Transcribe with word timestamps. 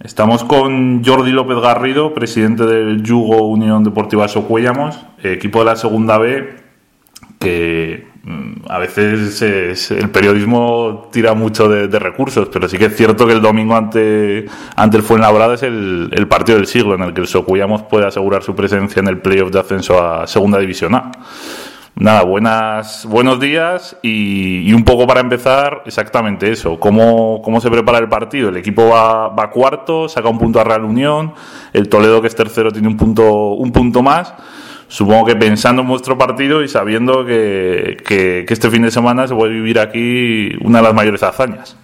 Estamos 0.00 0.44
con 0.44 1.02
Jordi 1.04 1.32
López 1.32 1.58
Garrido, 1.58 2.14
presidente 2.14 2.64
del 2.64 3.02
Yugo 3.02 3.48
Unión 3.48 3.82
Deportiva 3.82 4.28
Socuellamos, 4.28 4.98
equipo 5.22 5.60
de 5.60 5.64
la 5.64 5.76
Segunda 5.76 6.16
B, 6.18 6.54
que 7.40 8.06
mm, 8.22 8.66
a 8.68 8.78
veces 8.78 9.42
el 9.90 10.10
periodismo 10.10 11.08
tira 11.10 11.34
mucho 11.34 11.68
de, 11.68 11.98
recursos, 11.98 12.48
pero 12.52 12.68
sí 12.68 12.78
que 12.78 12.84
es 12.86 12.96
cierto 12.96 13.26
que 13.26 13.32
el 13.32 13.40
domingo 13.40 13.74
ante, 13.74 14.46
ante 14.76 14.96
el 14.96 15.02
Fuenlabrada 15.02 15.54
es 15.54 15.64
el, 15.64 16.26
partido 16.28 16.58
del 16.58 16.66
siglo 16.66 16.94
en 16.94 17.02
el 17.02 17.12
que 17.12 17.22
el 17.22 17.26
Socuellamos 17.26 17.82
puede 17.82 18.06
asegurar 18.06 18.42
su 18.42 18.54
presencia 18.54 19.00
en 19.00 19.08
el 19.08 19.18
playoff 19.18 19.50
de 19.50 19.58
ascenso 19.58 20.00
a 20.00 20.26
Segunda 20.26 20.58
División 20.58 20.94
A. 20.94 21.10
Nada, 21.98 22.24
buenas, 22.24 23.06
buenos 23.06 23.40
días 23.40 23.96
y, 24.02 24.70
un 24.74 24.84
poco 24.84 25.06
para 25.06 25.20
empezar, 25.20 25.80
exactamente 25.86 26.52
eso. 26.52 26.78
¿Cómo, 26.78 27.40
¿Cómo, 27.42 27.58
se 27.62 27.70
prepara 27.70 27.96
el 27.96 28.06
partido? 28.06 28.50
El 28.50 28.58
equipo 28.58 28.90
va, 28.90 29.28
va 29.28 29.50
cuarto, 29.50 30.06
saca 30.06 30.28
un 30.28 30.38
punto 30.38 30.60
a 30.60 30.64
Real 30.64 30.84
Unión, 30.84 31.32
el 31.72 31.88
Toledo 31.88 32.20
que 32.20 32.26
es 32.26 32.34
tercero 32.36 32.70
tiene 32.70 32.86
un 32.88 32.98
punto, 32.98 33.52
un 33.52 33.72
punto 33.72 34.02
más. 34.02 34.34
Supongo 34.88 35.24
que 35.24 35.36
pensando 35.36 35.80
en 35.80 35.88
vuestro 35.88 36.18
partido 36.18 36.62
y 36.62 36.68
sabiendo 36.68 37.24
que, 37.24 37.96
que, 38.06 38.44
que 38.46 38.52
este 38.52 38.70
fin 38.70 38.82
de 38.82 38.90
semana 38.90 39.26
se 39.26 39.34
puede 39.34 39.54
vivir 39.54 39.78
aquí 39.78 40.50
una 40.60 40.80
de 40.80 40.84
las 40.84 40.94
mayores 40.94 41.22
hazañas. 41.22 41.78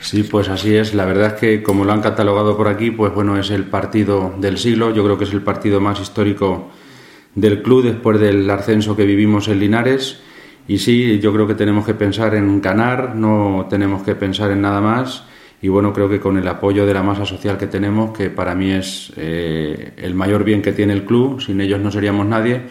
Sí, 0.00 0.22
pues 0.22 0.48
así 0.48 0.76
es. 0.76 0.94
La 0.94 1.04
verdad 1.04 1.26
es 1.26 1.32
que 1.32 1.62
como 1.64 1.84
lo 1.84 1.92
han 1.92 2.00
catalogado 2.00 2.56
por 2.56 2.68
aquí, 2.68 2.92
pues 2.92 3.12
bueno, 3.12 3.36
es 3.36 3.50
el 3.50 3.64
partido 3.64 4.34
del 4.38 4.56
siglo. 4.56 4.94
Yo 4.94 5.02
creo 5.02 5.18
que 5.18 5.24
es 5.24 5.32
el 5.32 5.42
partido 5.42 5.80
más 5.80 5.98
histórico 5.98 6.70
del 7.34 7.62
club 7.62 7.84
después 7.84 8.20
del 8.20 8.48
ascenso 8.50 8.96
que 8.96 9.04
vivimos 9.04 9.48
en 9.48 9.60
Linares. 9.60 10.20
Y 10.66 10.78
sí, 10.78 11.18
yo 11.20 11.32
creo 11.32 11.46
que 11.46 11.54
tenemos 11.54 11.86
que 11.86 11.94
pensar 11.94 12.34
en 12.34 12.60
ganar, 12.60 13.14
no 13.14 13.66
tenemos 13.70 14.02
que 14.02 14.14
pensar 14.14 14.50
en 14.50 14.60
nada 14.60 14.80
más. 14.80 15.24
Y 15.60 15.68
bueno, 15.68 15.92
creo 15.92 16.08
que 16.08 16.20
con 16.20 16.38
el 16.38 16.46
apoyo 16.46 16.86
de 16.86 16.94
la 16.94 17.02
masa 17.02 17.24
social 17.24 17.58
que 17.58 17.66
tenemos, 17.66 18.16
que 18.16 18.30
para 18.30 18.54
mí 18.54 18.70
es 18.70 19.12
eh, 19.16 19.92
el 19.96 20.14
mayor 20.14 20.44
bien 20.44 20.62
que 20.62 20.72
tiene 20.72 20.92
el 20.92 21.04
club, 21.04 21.40
sin 21.40 21.60
ellos 21.60 21.80
no 21.80 21.90
seríamos 21.90 22.26
nadie, 22.26 22.62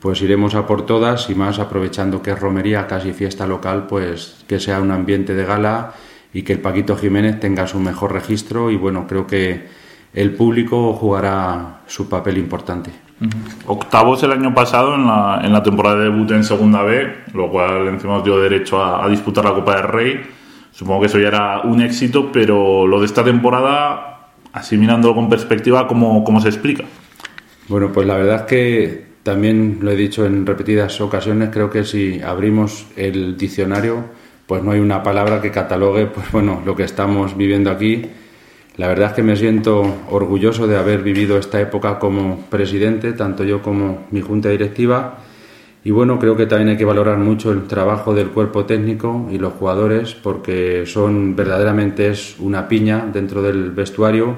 pues 0.00 0.22
iremos 0.22 0.54
a 0.54 0.66
por 0.66 0.86
todas 0.86 1.28
y 1.30 1.34
más 1.34 1.58
aprovechando 1.58 2.22
que 2.22 2.30
es 2.30 2.38
romería, 2.38 2.86
casi 2.86 3.12
fiesta 3.12 3.46
local, 3.46 3.86
pues 3.88 4.44
que 4.46 4.60
sea 4.60 4.80
un 4.80 4.92
ambiente 4.92 5.34
de 5.34 5.44
gala 5.44 5.94
y 6.32 6.42
que 6.42 6.52
el 6.52 6.60
Paquito 6.60 6.96
Jiménez 6.96 7.40
tenga 7.40 7.66
su 7.66 7.80
mejor 7.80 8.12
registro 8.12 8.70
y 8.70 8.76
bueno, 8.76 9.06
creo 9.08 9.26
que 9.26 9.66
el 10.16 10.32
público 10.32 10.94
jugará 10.94 11.82
su 11.86 12.08
papel 12.08 12.38
importante. 12.38 12.90
Octavos 13.66 14.22
el 14.22 14.32
año 14.32 14.54
pasado 14.54 14.94
en 14.94 15.06
la, 15.06 15.40
en 15.44 15.52
la, 15.52 15.62
temporada 15.62 15.96
de 15.96 16.04
debut 16.04 16.30
en 16.32 16.42
Segunda 16.42 16.82
B, 16.82 17.24
lo 17.34 17.50
cual 17.50 17.86
encima 17.88 18.16
os 18.16 18.24
dio 18.24 18.40
derecho 18.40 18.82
a, 18.82 19.08
disputar 19.08 19.44
la 19.44 19.52
Copa 19.54 19.76
del 19.76 19.88
Rey. 19.88 20.20
Supongo 20.72 21.00
que 21.00 21.06
eso 21.06 21.18
ya 21.18 21.28
era 21.28 21.60
un 21.60 21.82
éxito, 21.82 22.30
pero 22.32 22.86
lo 22.86 23.00
de 23.00 23.06
esta 23.06 23.22
temporada, 23.22 24.30
así 24.52 24.76
mirándolo 24.78 25.14
con 25.14 25.28
perspectiva, 25.28 25.86
¿cómo, 25.86 26.24
cómo 26.24 26.40
se 26.40 26.48
explica? 26.48 26.84
Bueno, 27.68 27.92
pues 27.92 28.06
la 28.06 28.16
verdad 28.16 28.36
es 28.36 28.42
que 28.42 29.06
también 29.22 29.78
lo 29.82 29.90
he 29.90 29.96
dicho 29.96 30.24
en 30.24 30.46
repetidas 30.46 30.98
ocasiones, 31.00 31.50
creo 31.52 31.68
que 31.68 31.84
si 31.84 32.22
abrimos 32.22 32.86
el 32.96 33.36
diccionario, 33.36 34.04
pues 34.46 34.62
no 34.62 34.70
hay 34.70 34.80
una 34.80 35.02
palabra 35.02 35.42
que 35.42 35.50
catalogue 35.50 36.06
pues 36.06 36.30
bueno, 36.32 36.62
lo 36.64 36.74
que 36.74 36.84
estamos 36.84 37.36
viviendo 37.36 37.70
aquí 37.70 38.02
la 38.76 38.88
verdad 38.88 39.10
es 39.10 39.12
que 39.14 39.22
me 39.22 39.36
siento 39.36 39.84
orgulloso 40.10 40.66
de 40.66 40.76
haber 40.76 41.02
vivido 41.02 41.38
esta 41.38 41.60
época 41.60 41.98
como 41.98 42.40
presidente, 42.50 43.14
tanto 43.14 43.42
yo 43.42 43.62
como 43.62 44.06
mi 44.10 44.20
junta 44.20 44.50
directiva. 44.50 45.18
Y 45.82 45.92
bueno, 45.92 46.18
creo 46.18 46.36
que 46.36 46.46
también 46.46 46.70
hay 46.70 46.76
que 46.76 46.84
valorar 46.84 47.16
mucho 47.16 47.52
el 47.52 47.66
trabajo 47.68 48.12
del 48.12 48.28
cuerpo 48.28 48.66
técnico 48.66 49.28
y 49.30 49.38
los 49.38 49.54
jugadores, 49.54 50.14
porque 50.14 50.84
son 50.84 51.34
verdaderamente 51.34 52.10
es 52.10 52.36
una 52.38 52.68
piña 52.68 53.08
dentro 53.10 53.40
del 53.40 53.70
vestuario. 53.70 54.34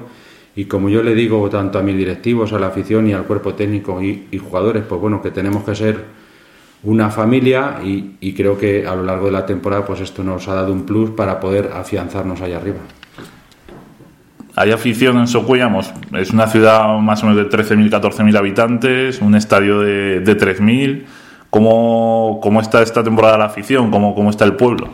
Y 0.55 0.65
como 0.65 0.89
yo 0.89 1.03
le 1.03 1.15
digo 1.15 1.49
tanto 1.49 1.77
a 1.77 1.81
mis 1.81 1.97
directivos, 1.97 2.53
a 2.53 2.59
la 2.59 2.67
afición 2.67 3.07
y 3.07 3.13
al 3.13 3.23
cuerpo 3.23 3.55
técnico 3.55 4.01
y, 4.01 4.37
jugadores, 4.37 4.83
pues 4.87 5.01
bueno, 5.01 5.21
que 5.21 5.31
tenemos 5.31 5.63
que 5.65 5.75
ser 5.75 6.05
una 6.83 7.09
familia 7.09 7.79
y, 7.83 8.15
y 8.21 8.33
creo 8.33 8.57
que 8.57 8.87
a 8.87 8.95
lo 8.95 9.03
largo 9.03 9.25
de 9.25 9.33
la 9.33 9.45
temporada 9.45 9.85
pues 9.85 9.99
esto 9.99 10.23
nos 10.23 10.47
ha 10.47 10.53
dado 10.53 10.71
un 10.71 10.85
plus 10.85 11.09
para 11.09 11.41
poder 11.41 11.71
afianzarnos 11.73 12.39
allá 12.41 12.57
arriba. 12.57 12.79
Hay 14.59 14.73
afición 14.73 15.17
en 15.17 15.27
Socuellamos. 15.27 15.93
Es 16.17 16.31
una 16.31 16.45
ciudad 16.47 16.97
más 16.97 17.23
o 17.23 17.27
menos 17.27 17.49
de 17.49 17.57
13.000, 17.57 17.89
14.000 17.89 18.37
habitantes, 18.37 19.21
un 19.21 19.35
estadio 19.35 19.79
de, 19.79 20.19
de 20.19 20.37
3.000. 20.37 21.05
¿Cómo, 21.49 22.41
¿Cómo 22.43 22.59
está 22.59 22.81
esta 22.81 23.01
temporada 23.01 23.37
la 23.37 23.45
afición? 23.45 23.89
¿Cómo, 23.89 24.13
¿Cómo 24.13 24.29
está 24.29 24.43
el 24.43 24.57
pueblo? 24.57 24.89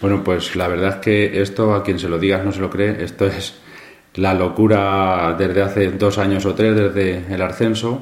Bueno, 0.00 0.24
pues 0.24 0.56
la 0.56 0.66
verdad 0.66 0.88
es 0.88 0.96
que 0.96 1.42
esto, 1.42 1.74
a 1.74 1.82
quien 1.82 1.98
se 1.98 2.08
lo 2.08 2.18
digas 2.18 2.42
no 2.42 2.52
se 2.52 2.62
lo 2.62 2.70
cree, 2.70 3.04
esto 3.04 3.26
es 3.26 3.60
la 4.14 4.32
locura 4.32 5.36
desde 5.38 5.60
hace 5.60 5.90
dos 5.90 6.16
años 6.16 6.46
o 6.46 6.54
tres, 6.54 6.74
desde 6.74 7.34
el 7.34 7.42
ascenso. 7.42 8.00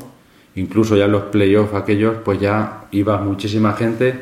Incluso 0.54 0.96
ya 0.96 1.06
en 1.06 1.12
los 1.12 1.22
playoffs 1.24 1.74
aquellos, 1.74 2.18
pues 2.24 2.38
ya 2.38 2.84
iba 2.92 3.20
muchísima 3.20 3.72
gente, 3.72 4.14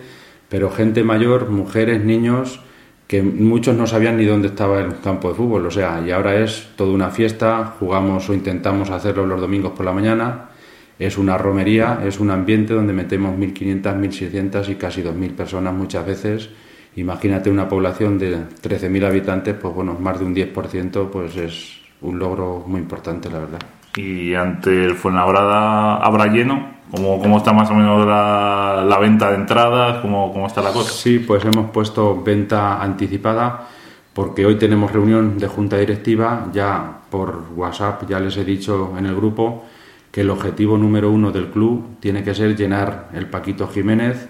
pero 0.49 0.71
gente 0.71 1.05
mayor, 1.05 1.51
mujeres, 1.51 2.03
niños, 2.03 2.61
que 3.09 3.23
muchos 3.23 3.75
no 3.75 3.87
sabían 3.87 4.19
ni 4.19 4.27
dónde 4.27 4.49
estaba 4.49 4.81
el 4.81 5.01
campo 5.01 5.31
de 5.31 5.35
fútbol, 5.35 5.67
o 5.67 5.71
sea, 5.71 6.03
y 6.07 6.11
ahora 6.11 6.37
es 6.37 6.69
toda 6.77 6.93
una 6.93 7.09
fiesta, 7.11 7.75
jugamos 7.81 8.29
o 8.29 8.35
intentamos 8.35 8.91
hacerlo 8.91 9.27
los 9.27 9.41
domingos 9.41 9.73
por 9.73 9.87
la 9.87 9.93
mañana, 9.93 10.51
es 10.99 11.17
una 11.17 11.39
romería, 11.39 12.01
es 12.05 12.21
un 12.21 12.31
ambiente 12.31 12.75
donde 12.75 12.93
metemos 12.93 13.35
1.500, 13.39 13.83
1.600 13.83 14.69
y 14.69 14.75
casi 14.75 15.03
2.000 15.03 15.35
personas 15.35 15.73
muchas 15.73 16.05
veces. 16.05 16.51
Imagínate 16.97 17.51
una 17.51 17.69
población 17.69 18.19
de 18.19 18.37
13.000 18.37 19.07
habitantes, 19.07 19.55
pues 19.55 19.75
bueno, 19.75 19.97
más 19.99 20.19
de 20.19 20.27
un 20.27 20.35
10%, 20.35 21.09
pues 21.09 21.37
es 21.37 21.81
un 22.03 22.19
logro 22.19 22.65
muy 22.67 22.81
importante, 22.81 23.31
la 23.31 23.39
verdad. 23.39 23.78
¿Y 23.97 24.35
ante 24.35 24.85
el 24.85 24.95
Fuenlabrada 24.95 25.97
habrá 25.97 26.27
lleno? 26.27 26.79
¿Cómo, 26.91 27.21
¿Cómo, 27.21 27.39
está 27.39 27.53
más 27.53 27.71
o 27.71 27.75
menos 27.75 28.07
la, 28.07 28.85
la 28.89 28.99
venta 28.99 29.31
de 29.31 29.37
entradas? 29.37 29.99
¿Cómo, 29.99 30.33
¿Cómo, 30.33 30.47
está 30.47 30.63
la 30.63 30.73
cosa? 30.73 30.91
Sí, 30.91 31.19
pues 31.19 31.45
hemos 31.45 31.71
puesto 31.71 32.23
venta 32.23 32.83
anticipada 32.83 33.69
porque 34.15 34.47
hoy 34.47 34.57
tenemos 34.57 34.91
reunión 34.91 35.39
de 35.39 35.47
junta 35.49 35.77
directiva. 35.77 36.47
Ya 36.53 37.01
por 37.11 37.45
WhatsApp 37.55 38.09
ya 38.09 38.19
les 38.19 38.37
he 38.37 38.45
dicho 38.45 38.95
en 38.99 39.07
el 39.07 39.15
grupo 39.15 39.65
que 40.11 40.23
el 40.23 40.31
objetivo 40.31 40.79
número 40.79 41.11
uno 41.11 41.31
del 41.31 41.49
club 41.49 41.99
tiene 42.01 42.25
que 42.25 42.35
ser 42.35 42.57
llenar 42.57 43.11
el 43.13 43.27
Paquito 43.27 43.69
Jiménez 43.69 44.29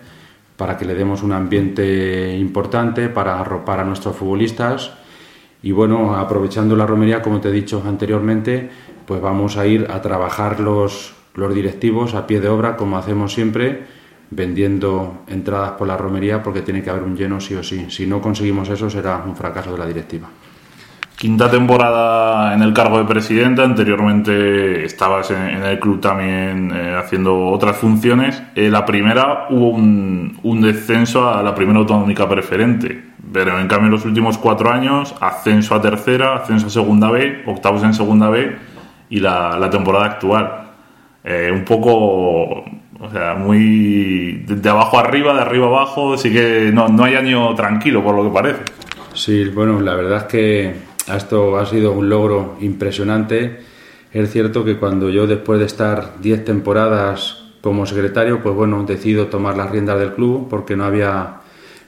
para 0.57 0.77
que 0.77 0.85
le 0.85 0.95
demos 0.95 1.23
un 1.23 1.33
ambiente 1.33 2.37
importante 2.37 3.09
para 3.09 3.39
arropar 3.39 3.81
a 3.81 3.85
nuestros 3.85 4.17
futbolistas. 4.17 4.93
Y 5.63 5.73
bueno, 5.73 6.17
aprovechando 6.17 6.77
la 6.77 6.87
romería, 6.87 7.23
como 7.23 7.41
te 7.41 7.49
he 7.49 7.53
dicho 7.53 7.83
anteriormente, 7.87 8.71
pues 9.07 9.21
vamos 9.21 9.57
a 9.57 9.67
ir 9.67 9.89
a 9.91 10.01
trabajar 10.01 10.61
los, 10.61 11.15
los 11.35 11.55
directivos 11.55 12.15
a 12.15 12.27
pie 12.27 12.41
de 12.41 12.49
obra, 12.49 12.77
como 12.77 12.97
hacemos 12.97 13.33
siempre, 13.33 13.87
vendiendo 14.31 15.25
entradas 15.27 15.73
por 15.73 15.89
la 15.89 15.97
romería 15.97 16.43
porque 16.43 16.63
tiene 16.63 16.83
que 16.83 16.91
haber 16.91 17.03
un 17.03 17.17
lleno 17.17 17.41
sí 17.41 17.55
o 17.55 17.63
sí. 17.63 17.87
Si 17.91 18.07
no 18.07 18.21
conseguimos 18.21 18.69
eso 18.69 18.91
será 18.91 19.23
un 19.27 19.35
fracaso 19.35 19.73
de 19.73 19.79
la 19.79 19.87
directiva. 19.87 20.29
Quinta 21.19 21.51
temporada 21.51 22.55
en 22.55 22.63
el 22.63 22.73
cargo 22.73 22.99
de 22.99 23.05
presidente, 23.05 23.61
anteriormente 23.61 24.85
estabas 24.85 25.33
en, 25.33 25.65
el 25.65 25.81
club 25.81 26.01
también 26.01 26.71
eh, 26.73 26.95
haciendo 26.97 27.49
otras 27.49 27.77
funciones. 27.77 28.41
La 28.55 28.87
primera 28.87 29.49
hubo 29.51 29.71
un, 29.71 30.61
descenso 30.61 31.29
a 31.29 31.43
la 31.43 31.57
primera 31.57 31.81
autonómica 31.81 32.29
preferente, 32.29 33.03
pero 33.33 33.59
en 33.59 33.67
cambio 33.67 33.87
en 33.87 33.95
los 33.95 34.05
últimos 34.05 34.39
cuatro 34.39 34.71
años 34.71 35.13
ascenso 35.21 35.75
a 35.75 35.81
tercera, 35.83 36.37
ascenso 36.37 36.69
a 36.69 36.71
segunda 36.71 37.11
B, 37.11 37.43
octavos 37.47 37.83
en 37.83 37.95
segunda 37.95 38.29
B 38.29 38.57
y 39.11 39.19
la, 39.19 39.59
la 39.59 39.69
temporada 39.71 40.05
actual. 40.05 40.69
Eh, 41.25 41.51
un 41.53 41.65
poco, 41.65 42.61
o 42.61 43.11
sea, 43.11 43.35
muy 43.35 44.45
de 44.47 44.71
abajo 44.71 45.01
arriba, 45.01 45.35
de 45.35 45.41
arriba 45.41 45.67
abajo, 45.67 46.15
así 46.15 46.33
que 46.33 46.71
no, 46.73 46.87
no 46.87 47.03
hay 47.03 47.17
año 47.17 47.57
tranquilo 47.57 48.05
por 48.05 48.15
lo 48.15 48.23
que 48.23 48.31
parece. 48.31 48.63
Sí, 49.15 49.47
bueno, 49.49 49.81
la 49.81 49.97
verdad 49.97 50.19
es 50.19 50.25
que 50.25 50.88
esto 51.17 51.59
ha 51.59 51.67
sido 51.67 51.93
un 51.93 52.09
logro 52.09 52.57
impresionante. 52.61 53.61
Es 54.13 54.31
cierto 54.31 54.65
que 54.65 54.77
cuando 54.77 55.11
yo 55.11 55.27
después 55.27 55.59
de 55.59 55.67
estar 55.67 56.21
10 56.21 56.45
temporadas 56.45 57.45
como 57.61 57.87
secretario, 57.87 58.43
pues 58.43 58.55
bueno, 58.55 58.85
decido 58.85 59.27
tomar 59.27 59.57
las 59.57 59.71
riendas 59.71 59.99
del 59.99 60.15
club 60.15 60.49
porque 60.49 60.77
no 60.77 60.85
había, 60.85 61.41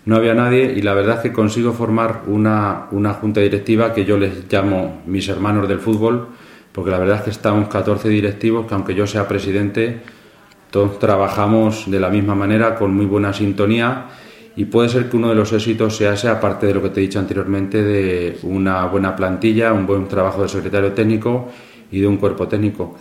no 0.04 0.16
había 0.16 0.34
nadie 0.34 0.72
y 0.76 0.82
la 0.82 0.94
verdad 0.94 1.16
es 1.16 1.22
que 1.22 1.32
consigo 1.32 1.72
formar 1.72 2.22
una, 2.26 2.86
una 2.90 3.14
junta 3.14 3.40
directiva 3.40 3.92
que 3.92 4.04
yo 4.04 4.18
les 4.18 4.52
llamo 4.52 5.02
mis 5.06 5.28
hermanos 5.28 5.68
del 5.68 5.78
fútbol 5.78 6.28
porque 6.72 6.90
la 6.90 6.98
verdad 6.98 7.16
es 7.16 7.22
que 7.22 7.30
estamos 7.30 7.68
14 7.68 8.08
directivos 8.08 8.66
que 8.66 8.74
aunque 8.74 8.94
yo 8.94 9.06
sea 9.06 9.26
presidente, 9.26 10.00
todos 10.70 10.98
trabajamos 10.98 11.90
de 11.90 11.98
la 11.98 12.10
misma 12.10 12.34
manera, 12.34 12.76
con 12.76 12.94
muy 12.94 13.06
buena 13.06 13.32
sintonía 13.32 14.06
y 14.56 14.64
puede 14.64 14.88
ser 14.88 15.08
que 15.08 15.16
uno 15.16 15.28
de 15.28 15.34
los 15.34 15.52
éxitos 15.52 15.96
sea 15.96 16.14
ese, 16.14 16.28
aparte 16.28 16.66
de 16.66 16.74
lo 16.74 16.82
que 16.82 16.90
te 16.90 17.00
he 17.00 17.02
dicho 17.02 17.18
anteriormente, 17.18 17.82
de 17.82 18.38
una 18.42 18.84
buena 18.86 19.14
plantilla, 19.16 19.72
un 19.72 19.86
buen 19.86 20.08
trabajo 20.08 20.42
de 20.42 20.48
secretario 20.48 20.92
técnico 20.92 21.48
y 21.90 22.00
de 22.00 22.06
un 22.06 22.16
cuerpo 22.16 22.48
técnico. 22.48 22.96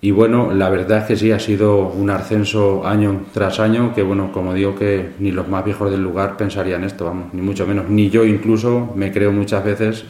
Y 0.00 0.12
bueno, 0.12 0.52
la 0.54 0.70
verdad 0.70 0.98
es 0.98 1.04
que 1.04 1.16
sí, 1.16 1.32
ha 1.32 1.40
sido 1.40 1.88
un 1.88 2.08
ascenso 2.10 2.86
año 2.86 3.22
tras 3.32 3.58
año, 3.58 3.92
que 3.94 4.02
bueno, 4.02 4.30
como 4.32 4.54
digo 4.54 4.76
que 4.76 5.10
ni 5.18 5.32
los 5.32 5.48
más 5.48 5.64
viejos 5.64 5.90
del 5.90 6.02
lugar 6.02 6.36
pensarían 6.36 6.84
esto, 6.84 7.04
vamos, 7.04 7.34
ni 7.34 7.42
mucho 7.42 7.66
menos, 7.66 7.88
ni 7.88 8.08
yo 8.08 8.24
incluso 8.24 8.92
me 8.94 9.10
creo 9.10 9.32
muchas 9.32 9.64
veces 9.64 10.04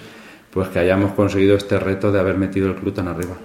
pues 0.50 0.68
que 0.68 0.78
hayamos 0.78 1.12
conseguido 1.12 1.56
este 1.56 1.78
reto 1.78 2.12
de 2.12 2.20
haber 2.20 2.36
metido 2.36 2.68
el 2.68 2.74
club 2.74 2.92
tan 2.94 3.08
arriba. 3.08 3.36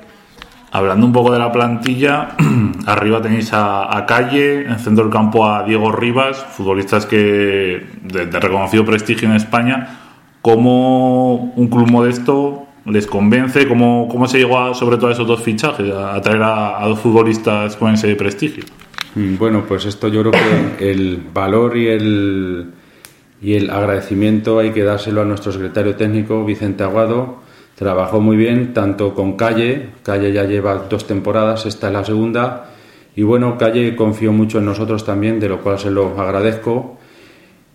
Hablando 0.75 1.05
un 1.05 1.13
poco 1.13 1.31
de 1.31 1.37
la 1.37 1.51
plantilla, 1.51 2.29
arriba 2.87 3.21
tenéis 3.21 3.51
a, 3.53 4.05
Calle, 4.07 4.65
en 4.65 4.79
centro 4.79 5.03
del 5.03 5.13
campo 5.13 5.47
a 5.47 5.61
Diego 5.61 5.91
Rivas, 5.91 6.43
futbolistas 6.49 7.05
que 7.05 7.85
de, 8.01 8.25
reconocido 8.39 8.83
prestigio 8.83 9.29
en 9.29 9.35
España. 9.35 9.99
¿Cómo 10.41 11.53
un 11.55 11.67
club 11.67 11.91
modesto 11.91 12.65
les 12.85 13.05
convence? 13.05 13.67
¿Cómo, 13.67 14.07
cómo 14.09 14.27
se 14.27 14.39
llegó 14.39 14.57
a, 14.57 14.73
sobre 14.73 14.97
todo 14.97 15.09
a 15.09 15.11
esos 15.11 15.27
dos 15.27 15.43
fichajes, 15.43 15.93
a, 15.93 16.19
traer 16.21 16.41
a, 16.41 16.83
dos 16.87 16.97
futbolistas 16.97 17.75
con 17.75 17.93
ese 17.93 18.15
prestigio? 18.15 18.63
Mm, 19.13 19.37
bueno, 19.37 19.65
pues 19.67 19.85
esto 19.85 20.07
yo 20.07 20.21
creo 20.21 20.31
que 20.31 20.89
el 20.91 21.21
valor 21.31 21.77
y 21.77 21.87
el, 21.87 22.71
y 23.43 23.53
el 23.53 23.69
agradecimiento 23.69 24.57
hay 24.57 24.71
que 24.71 24.81
dárselo 24.81 25.21
a 25.21 25.25
nuestro 25.25 25.51
secretario 25.51 25.95
técnico, 25.95 26.43
Vicente 26.43 26.83
Aguado, 26.83 27.42
Trabajó 27.83 28.21
muy 28.21 28.37
bien, 28.37 28.73
tanto 28.73 29.13
con 29.13 29.33
Calle, 29.35 29.89
Calle 30.03 30.31
ya 30.31 30.45
lleva 30.45 30.85
dos 30.89 31.05
temporadas, 31.05 31.65
esta 31.65 31.87
es 31.87 31.93
la 31.93 32.05
segunda, 32.05 32.69
y 33.13 33.23
bueno, 33.23 33.57
Calle 33.57 33.93
confió 33.97 34.31
mucho 34.31 34.59
en 34.59 34.65
nosotros 34.67 35.03
también, 35.03 35.37
de 35.37 35.49
lo 35.49 35.59
cual 35.59 35.77
se 35.77 35.91
lo 35.91 36.17
agradezco. 36.17 36.97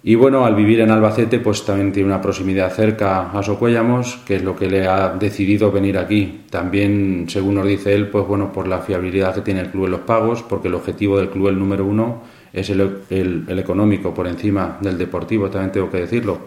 Y 0.02 0.14
bueno, 0.14 0.46
al 0.46 0.54
vivir 0.54 0.80
en 0.80 0.90
Albacete, 0.90 1.40
pues 1.40 1.62
también 1.66 1.92
tiene 1.92 2.08
una 2.08 2.22
proximidad 2.22 2.72
cerca 2.72 3.30
a 3.32 3.42
Socuellamos, 3.42 4.20
que 4.24 4.36
es 4.36 4.42
lo 4.42 4.56
que 4.56 4.70
le 4.70 4.88
ha 4.88 5.10
decidido 5.10 5.70
venir 5.70 5.98
aquí. 5.98 6.40
También, 6.48 7.26
según 7.28 7.56
nos 7.56 7.66
dice 7.66 7.94
él, 7.94 8.08
pues 8.08 8.26
bueno, 8.26 8.50
por 8.50 8.66
la 8.66 8.78
fiabilidad 8.78 9.34
que 9.34 9.42
tiene 9.42 9.60
el 9.60 9.68
club 9.68 9.84
en 9.84 9.90
los 9.90 10.00
pagos, 10.00 10.42
porque 10.42 10.68
el 10.68 10.74
objetivo 10.74 11.18
del 11.18 11.28
club, 11.28 11.48
el 11.48 11.58
número 11.58 11.84
uno, 11.84 12.22
es 12.50 12.70
el, 12.70 13.02
el 13.10 13.58
económico 13.58 14.14
por 14.14 14.26
encima 14.26 14.78
del 14.80 14.96
deportivo, 14.96 15.50
también 15.50 15.72
tengo 15.72 15.90
que 15.90 15.98
decirlo. 15.98 16.38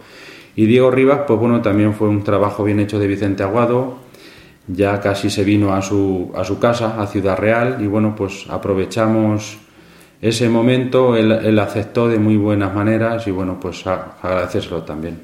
Y 0.55 0.65
Diego 0.65 0.91
Rivas, 0.91 1.21
pues 1.27 1.39
bueno, 1.39 1.61
también 1.61 1.93
fue 1.93 2.09
un 2.09 2.23
trabajo 2.23 2.63
bien 2.63 2.79
hecho 2.79 2.99
de 2.99 3.07
Vicente 3.07 3.43
Aguado, 3.43 3.99
ya 4.67 4.99
casi 4.99 5.29
se 5.29 5.43
vino 5.43 5.73
a 5.73 5.81
su, 5.81 6.31
a 6.35 6.43
su 6.43 6.59
casa, 6.59 7.01
a 7.01 7.07
Ciudad 7.07 7.37
Real, 7.37 7.77
y 7.79 7.87
bueno, 7.87 8.15
pues 8.15 8.45
aprovechamos 8.49 9.57
ese 10.21 10.49
momento, 10.49 11.15
él, 11.15 11.57
aceptó 11.59 12.07
de 12.07 12.19
muy 12.19 12.37
buenas 12.37 12.73
maneras 12.75 13.25
y 13.27 13.31
bueno, 13.31 13.59
pues 13.59 13.85
agradecérselo 13.87 14.83
también. 14.83 15.19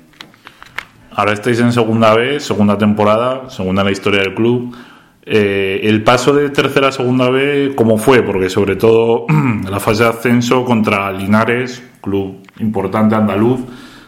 Ahora 1.12 1.34
estáis 1.34 1.60
en 1.60 1.72
segunda 1.72 2.16
vez, 2.16 2.44
segunda 2.44 2.78
temporada, 2.78 3.50
segunda 3.50 3.84
en 3.84 3.86
la 3.86 3.92
historia 3.92 4.22
del 4.22 4.34
club. 4.34 4.76
Eh, 5.24 5.82
el 5.84 6.04
paso 6.04 6.34
de 6.34 6.50
tercera 6.50 6.88
a 6.88 6.92
segunda 6.92 7.30
vez, 7.30 7.76
¿cómo 7.76 7.98
fue? 7.98 8.24
Porque 8.24 8.50
sobre 8.50 8.76
todo 8.76 9.28
la 9.70 9.80
fase 9.80 10.04
de 10.04 10.10
ascenso 10.10 10.66
contra 10.66 11.12
Linares, 11.12 11.84
club 12.02 12.38
importante 12.60 13.14
andaluz, 13.14 13.60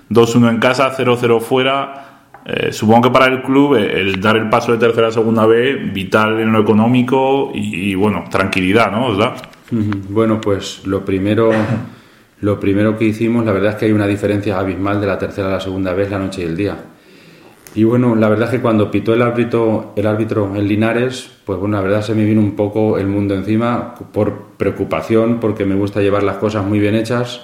2-1 0.10 0.50
en 0.50 0.60
casa, 0.60 0.96
0-0 0.96 1.40
fuera. 1.42 2.06
Eh, 2.46 2.72
supongo 2.72 3.04
que 3.04 3.12
para 3.12 3.28
el 3.28 3.44
club 3.44 3.76
eh, 3.76 4.00
el 4.00 4.20
dar 4.20 4.38
el 4.38 4.50
paso 4.50 4.72
de 4.72 4.78
tercera 4.78 5.08
a 5.08 5.12
segunda 5.12 5.46
B, 5.46 5.76
vital 5.94 6.40
en 6.40 6.52
lo 6.52 6.62
económico 6.62 7.52
y, 7.54 7.94
bueno, 7.96 8.26
tranquilidad, 8.30 8.92
¿no? 8.92 9.16
Bueno, 10.10 10.42
pues 10.42 10.86
lo 10.86 11.06
primero, 11.06 11.52
lo 12.42 12.60
primero 12.60 12.98
que 12.98 13.06
hicimos, 13.06 13.46
la 13.46 13.52
verdad 13.52 13.72
es 13.72 13.76
que 13.76 13.86
hay 13.86 13.92
una 13.92 14.08
diferencia 14.08 14.58
abismal 14.58 15.00
de 15.00 15.08
la 15.08 15.20
tercera 15.20 15.48
a 15.48 15.52
la 15.52 15.60
segunda 15.60 15.94
vez, 15.94 16.10
la 16.10 16.18
noche 16.18 16.42
y 16.42 16.46
el 16.46 16.58
día. 16.58 16.78
Y 17.76 17.84
bueno, 17.84 18.16
la 18.16 18.30
verdad 18.30 18.46
es 18.46 18.56
que 18.56 18.62
cuando 18.62 18.90
pitó 18.90 19.14
el 19.14 19.22
árbitro, 19.22 19.94
el 19.96 20.08
árbitro 20.08 20.56
en 20.56 20.68
Linares, 20.68 21.30
pues 21.46 21.60
bueno, 21.60 21.78
la 21.78 21.84
verdad 21.84 22.02
se 22.02 22.16
me 22.16 22.26
vino 22.26 22.42
un 22.42 22.56
poco 22.56 22.98
el 22.98 23.06
mundo 23.06 23.36
encima 23.36 23.94
por 23.94 24.54
preocupación, 24.58 25.40
porque 25.40 25.66
me 25.66 25.76
gusta 25.76 26.02
llevar 26.02 26.24
las 26.24 26.38
cosas 26.38 26.66
muy 26.66 26.80
bien 26.80 26.96
hechas 26.96 27.42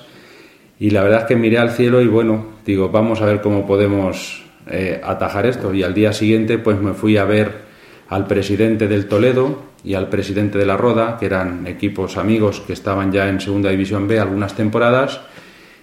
y 0.79 0.89
la 0.89 1.03
verdad 1.03 1.21
es 1.21 1.25
que 1.27 1.35
miré 1.35 1.59
al 1.59 1.71
cielo 1.71 2.01
y 2.01 2.07
bueno, 2.07 2.54
digo, 2.65 2.89
vamos 2.89 3.21
a 3.21 3.25
ver 3.25 3.41
cómo 3.41 3.65
podemos 3.65 4.43
eh, 4.67 4.99
atajar 5.03 5.45
esto. 5.45 5.73
Y 5.73 5.83
al 5.83 5.93
día 5.93 6.11
siguiente 6.11 6.57
pues 6.57 6.79
me 6.79 6.93
fui 6.93 7.17
a 7.17 7.25
ver 7.25 7.65
al 8.09 8.27
presidente 8.27 8.87
del 8.87 9.07
Toledo 9.07 9.63
y 9.83 9.93
al 9.93 10.09
presidente 10.09 10.57
de 10.57 10.65
la 10.65 10.77
Roda, 10.77 11.17
que 11.17 11.27
eran 11.27 11.67
equipos 11.67 12.17
amigos 12.17 12.61
que 12.61 12.73
estaban 12.73 13.11
ya 13.11 13.29
en 13.29 13.39
Segunda 13.39 13.69
División 13.69 14.07
B 14.07 14.19
algunas 14.19 14.55
temporadas. 14.55 15.21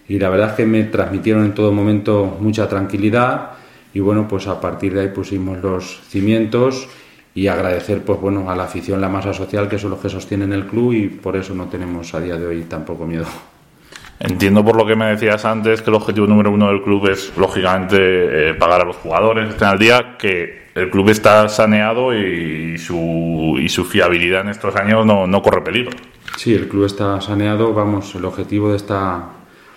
Y 0.09 0.19
la 0.19 0.29
verdad 0.29 0.51
es 0.51 0.57
que 0.57 0.67
me 0.67 0.83
transmitieron 0.85 1.45
en 1.45 1.55
todo 1.55 1.73
momento 1.73 2.37
mucha 2.41 2.69
tranquilidad 2.69 3.53
y 3.95 4.01
bueno, 4.01 4.27
pues 4.27 4.47
a 4.49 4.61
partir 4.61 4.95
de 4.95 5.03
ahí 5.03 5.09
pusimos 5.09 5.63
los 5.63 6.01
cimientos 6.09 6.89
y 7.35 7.47
agradecer 7.47 8.03
pues 8.03 8.21
bueno 8.21 8.51
a 8.51 8.57
la 8.57 8.65
afición, 8.65 9.01
la 9.01 9.09
masa 9.09 9.33
social 9.33 9.69
que 9.69 9.79
son 9.79 9.91
los 9.91 10.01
que 10.01 10.09
sostienen 10.09 10.53
el 10.53 10.67
club 10.67 10.93
y 10.93 11.09
por 11.09 11.37
eso 11.37 11.55
no 11.55 11.67
tenemos 11.67 12.13
a 12.15 12.21
día 12.21 12.37
de 12.37 12.47
hoy 12.47 12.63
tampoco 12.63 13.07
miedo. 13.07 13.27
Entiendo 14.25 14.65
por 14.65 14.77
lo 14.77 14.87
que 14.87 14.95
me 14.95 15.07
decías 15.07 15.45
antes 15.45 15.83
que 15.83 15.91
el 15.91 15.97
objetivo 15.97 16.29
número 16.29 16.53
uno 16.53 16.69
del 16.69 16.81
club 16.81 17.09
es, 17.09 17.33
lógicamente, 17.37 18.51
eh, 18.51 18.55
pagar 18.55 18.83
a 18.83 18.85
los 18.85 18.95
jugadores, 18.95 19.49
estén 19.49 19.67
al 19.67 19.79
día, 19.81 20.17
que 20.17 20.63
el 20.77 20.91
club 20.91 21.09
está 21.09 21.49
saneado 21.49 22.17
y 22.17 22.79
su, 22.79 23.85
fiabilidad 23.91 24.43
en 24.43 24.51
estos 24.51 24.77
años 24.77 25.05
no, 25.05 25.27
no 25.27 25.43
corre 25.43 25.63
peligro. 25.63 25.97
Sí, 26.37 26.55
el 26.55 26.69
club 26.69 26.85
está 26.85 27.21
saneado. 27.21 27.75
Vamos, 27.75 28.15
el 28.15 28.25
objetivo 28.25 28.71
de 28.71 28.77
esta 28.77 29.25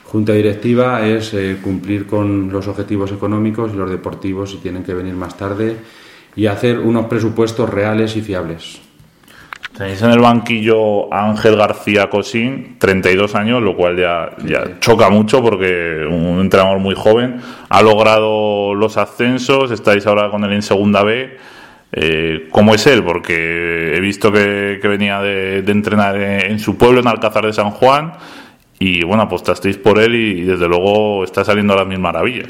junta 0.03 0.33
directiva 0.33 1.03
es 1.07 1.33
eh, 1.33 1.57
cumplir 1.59 2.05
con 2.05 2.51
los 2.51 2.67
objetivos 2.67 3.11
económicos 3.11 3.71
y 3.73 3.77
los 3.77 3.89
deportivos 3.89 4.51
si 4.51 4.57
tienen 4.57 4.83
que 4.83 4.93
venir 4.93 5.15
más 5.15 5.35
tarde 5.35 5.75
y 6.35 6.45
hacer 6.45 6.77
unos 6.77 7.07
presupuestos 7.07 7.67
reales 7.67 8.15
y 8.15 8.21
fiables. 8.21 8.84
Tenéis 9.77 10.01
en 10.03 10.11
el 10.11 10.19
banquillo 10.19 11.13
a 11.13 11.29
Ángel 11.29 11.57
García 11.57 12.09
Cosín, 12.09 12.77
32 12.79 13.35
años, 13.35 13.61
lo 13.61 13.75
cual 13.75 13.97
ya, 13.97 14.31
ya 14.45 14.79
choca 14.79 15.09
mucho 15.09 15.41
porque 15.41 16.07
un 16.09 16.39
entrenador 16.39 16.79
muy 16.79 16.95
joven 16.95 17.41
ha 17.67 17.81
logrado 17.81 18.73
los 18.73 18.95
ascensos, 18.95 19.71
estáis 19.71 20.07
ahora 20.07 20.29
con 20.29 20.45
él 20.45 20.53
en 20.53 20.61
segunda 20.61 21.03
B. 21.03 21.37
Eh, 21.91 22.47
¿Cómo 22.51 22.73
es 22.73 22.87
él? 22.87 23.03
Porque 23.03 23.97
he 23.97 23.99
visto 23.99 24.31
que, 24.31 24.79
venía 24.81 25.19
de, 25.21 25.59
entrenar 25.59 26.15
en, 26.15 26.57
su 26.59 26.77
pueblo, 26.77 27.01
en 27.01 27.07
Alcázar 27.07 27.45
de 27.45 27.51
San 27.51 27.71
Juan, 27.71 28.13
y 28.79 29.03
bueno, 29.03 29.23
apostasteis 29.23 29.77
por 29.77 29.99
él 29.99 30.15
y, 30.15 30.41
desde 30.43 30.69
luego 30.69 31.25
está 31.25 31.43
saliendo 31.43 31.73
a 31.73 31.77
las 31.77 31.87
mil 31.87 31.99
maravillas. 31.99 32.47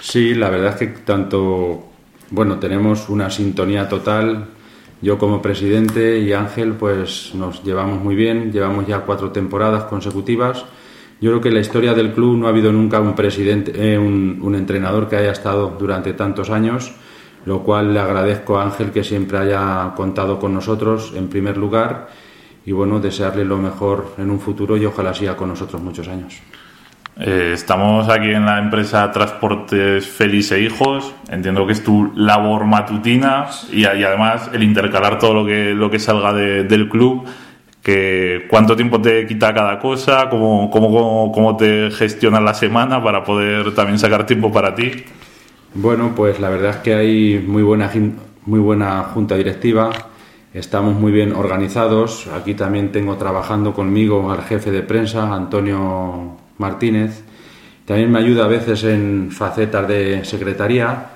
Sí, 0.00 0.34
la 0.34 0.50
verdad 0.50 0.70
es 0.70 0.76
que 0.76 0.86
tanto, 1.04 1.86
bueno, 2.30 2.58
tenemos 2.58 3.08
una 3.08 3.30
sintonía 3.30 3.88
total 3.88 4.55
yo 5.02 5.18
como 5.18 5.42
presidente 5.42 6.18
y 6.18 6.32
Ángel 6.32 6.72
pues 6.72 7.34
nos 7.34 7.62
llevamos 7.62 8.02
muy 8.02 8.14
bien, 8.14 8.52
llevamos 8.52 8.86
ya 8.86 9.00
cuatro 9.00 9.30
temporadas 9.30 9.84
consecutivas. 9.84 10.64
Yo 11.20 11.30
creo 11.30 11.40
que 11.40 11.48
en 11.48 11.54
la 11.54 11.60
historia 11.60 11.94
del 11.94 12.12
club 12.12 12.36
no 12.36 12.46
ha 12.46 12.50
habido 12.50 12.72
nunca 12.72 13.00
un 13.00 13.14
presidente, 13.14 13.72
eh, 13.74 13.98
un, 13.98 14.54
entrenador 14.54 15.08
que 15.08 15.16
haya 15.16 15.32
estado 15.32 15.74
durante 15.78 16.12
tantos 16.12 16.50
años, 16.50 16.92
lo 17.46 17.62
cual 17.62 17.94
le 17.94 18.00
agradezco 18.00 18.58
a 18.58 18.64
Ángel 18.64 18.90
que 18.90 19.04
siempre 19.04 19.38
haya 19.38 19.92
contado 19.96 20.38
con 20.38 20.52
nosotros 20.52 21.12
en 21.14 21.28
primer 21.28 21.56
lugar 21.56 22.08
y 22.66 22.72
bueno, 22.72 22.98
desearle 23.00 23.44
lo 23.44 23.56
mejor 23.56 24.14
en 24.18 24.30
un 24.30 24.40
futuro 24.40 24.76
y 24.76 24.84
ojalá 24.84 25.14
siga 25.14 25.36
con 25.36 25.48
nosotros 25.48 25.80
muchos 25.80 26.08
años. 26.08 26.40
Eh, 27.18 27.52
estamos 27.54 28.10
aquí 28.10 28.28
en 28.28 28.44
la 28.44 28.58
empresa 28.58 29.10
Transportes 29.10 30.06
Feliz 30.06 30.52
e 30.52 30.60
Hijos. 30.60 31.14
Entiendo 31.30 31.66
que 31.66 31.72
es 31.72 31.82
tu 31.82 32.12
labor 32.14 32.66
matutina 32.66 33.46
y, 33.72 33.84
además 33.84 34.50
el 34.52 34.62
intercalar 34.62 35.18
todo 35.18 35.32
lo 35.32 35.46
que, 35.46 35.72
lo 35.72 35.90
que 35.90 35.98
salga 35.98 36.34
del 36.34 36.88
club. 36.90 37.24
Que, 37.82 38.46
¿Cuánto 38.50 38.76
tiempo 38.76 39.00
te 39.00 39.26
quita 39.26 39.54
cada 39.54 39.78
cosa? 39.78 40.28
¿Cómo, 40.28 40.70
cómo, 40.70 41.32
cómo 41.32 41.56
te 41.56 41.90
gestionas 41.90 42.42
la 42.42 42.52
semana 42.52 43.02
para 43.02 43.24
poder 43.24 43.74
también 43.74 43.98
sacar 43.98 44.26
tiempo 44.26 44.52
para 44.52 44.74
ti? 44.74 45.04
Bueno, 45.72 46.12
pues 46.14 46.38
la 46.38 46.50
verdad 46.50 46.70
es 46.70 46.76
que 46.78 46.94
hay 46.94 47.38
muy 47.46 47.62
buena, 47.62 47.90
muy 48.44 48.60
buena 48.60 49.04
junta 49.04 49.36
directiva. 49.36 49.90
Estamos 50.52 50.94
muy 50.94 51.12
bien 51.12 51.32
organizados. 51.32 52.26
Aquí 52.28 52.54
también 52.54 52.92
tengo 52.92 53.16
trabajando 53.16 53.72
conmigo 53.72 54.30
al 54.30 54.42
jefe 54.42 54.70
de 54.70 54.82
prensa, 54.82 55.32
Antonio 55.32 56.45
Martínez. 56.58 57.22
También 57.84 58.10
me 58.10 58.18
ayuda 58.18 58.44
a 58.44 58.48
veces 58.48 58.84
en 58.84 59.30
facetas 59.30 59.86
de 59.86 60.24
secretaría. 60.24 61.10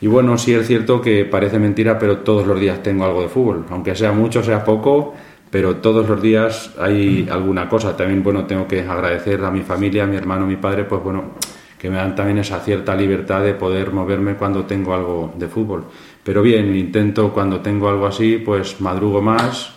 Y 0.00 0.06
bueno, 0.06 0.36
sí 0.38 0.52
es 0.54 0.66
cierto 0.66 1.00
que 1.00 1.24
parece 1.24 1.58
mentira, 1.58 1.98
pero 1.98 2.18
todos 2.18 2.46
los 2.46 2.58
días 2.58 2.82
tengo 2.82 3.04
algo 3.04 3.22
de 3.22 3.28
fútbol. 3.28 3.66
Aunque 3.70 3.94
sea 3.94 4.12
mucho, 4.12 4.42
sea 4.42 4.64
poco, 4.64 5.14
pero 5.50 5.76
todos 5.76 6.08
los 6.08 6.20
días 6.20 6.74
hay 6.78 7.28
alguna 7.30 7.68
cosa. 7.68 7.96
También, 7.96 8.22
bueno, 8.22 8.44
tengo 8.44 8.66
que 8.66 8.80
agradecer 8.80 9.44
a 9.44 9.50
mi 9.50 9.62
familia, 9.62 10.04
a 10.04 10.06
mi 10.06 10.16
hermano, 10.16 10.44
a 10.44 10.48
mi 10.48 10.56
padre, 10.56 10.84
pues 10.84 11.02
bueno, 11.02 11.34
que 11.78 11.90
me 11.90 11.96
dan 11.96 12.14
también 12.14 12.38
esa 12.38 12.60
cierta 12.60 12.96
libertad 12.96 13.42
de 13.42 13.52
poder 13.52 13.92
moverme 13.92 14.36
cuando 14.36 14.64
tengo 14.64 14.94
algo 14.94 15.34
de 15.36 15.48
fútbol. 15.48 15.84
Pero 16.22 16.40
bien, 16.40 16.74
intento 16.74 17.30
cuando 17.30 17.60
tengo 17.60 17.90
algo 17.90 18.06
así, 18.06 18.38
pues 18.38 18.80
madrugo 18.80 19.20
más, 19.20 19.73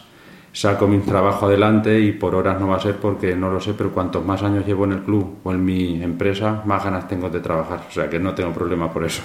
saco 0.58 0.88
mi 0.88 0.98
trabajo 1.00 1.46
adelante 1.46 2.00
y 2.00 2.14
por 2.14 2.34
horas 2.34 2.60
no 2.60 2.70
va 2.70 2.78
a 2.78 2.80
ser 2.80 2.96
porque 2.96 3.36
no 3.36 3.52
lo 3.52 3.62
sé, 3.62 3.76
pero 3.76 3.92
cuantos 3.92 4.26
más 4.26 4.42
años 4.42 4.66
llevo 4.66 4.86
en 4.86 4.94
el 4.94 5.04
club 5.04 5.38
o 5.44 5.52
en 5.52 5.64
mi 5.64 6.02
empresa, 6.02 6.64
más 6.66 6.84
ganas 6.84 7.08
tengo 7.08 7.30
de 7.30 7.40
trabajar. 7.40 7.82
O 7.88 7.92
sea 7.92 8.10
que 8.10 8.18
no 8.18 8.34
tengo 8.34 8.52
problema 8.54 8.92
por 8.92 9.06
eso. 9.06 9.22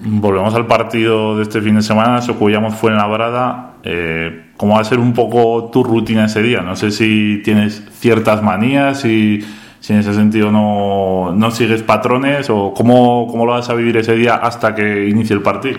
Volvemos 0.00 0.54
al 0.54 0.66
partido 0.66 1.34
de 1.36 1.44
este 1.44 1.62
fin 1.62 1.76
de 1.76 1.82
semana, 1.82 2.20
Socuyamos 2.20 2.74
fue 2.74 2.90
en 2.90 2.98
la 2.98 3.06
brada. 3.06 3.76
Eh, 3.82 4.50
¿Cómo 4.58 4.74
va 4.74 4.80
a 4.80 4.84
ser 4.84 4.98
un 4.98 5.14
poco 5.14 5.70
tu 5.72 5.82
rutina 5.82 6.26
ese 6.26 6.42
día? 6.42 6.60
No 6.60 6.76
sé 6.76 6.90
si 6.90 7.40
tienes 7.42 7.82
ciertas 7.92 8.42
manías 8.42 9.06
y 9.06 9.40
si 9.80 9.92
en 9.94 10.00
ese 10.00 10.12
sentido 10.12 10.52
no, 10.52 11.50
sigues 11.52 11.82
patrones 11.82 12.50
o 12.50 12.74
cómo 12.74 13.46
lo 13.46 13.52
vas 13.52 13.70
a 13.70 13.74
vivir 13.74 13.96
ese 13.96 14.14
día 14.14 14.34
hasta 14.34 14.74
que 14.74 15.08
inicie 15.08 15.34
el 15.34 15.42
partido. 15.42 15.78